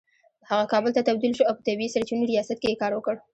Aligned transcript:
هغه 0.49 0.65
کابل 0.71 0.91
ته 0.95 1.01
تبدیل 1.09 1.33
شو 1.37 1.47
او 1.47 1.55
په 1.57 1.63
طبیعي 1.67 1.89
سرچینو 1.95 2.29
ریاست 2.31 2.57
کې 2.61 2.67
يې 2.71 2.79
کار 2.81 2.91
وکړ 2.95 3.15